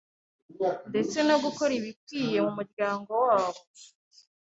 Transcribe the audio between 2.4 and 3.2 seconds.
mu muryango